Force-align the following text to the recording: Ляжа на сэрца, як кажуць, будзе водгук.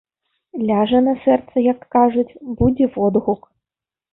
Ляжа 0.69 1.01
на 1.09 1.13
сэрца, 1.27 1.55
як 1.65 1.79
кажуць, 1.97 2.37
будзе 2.63 2.85
водгук. 2.97 3.41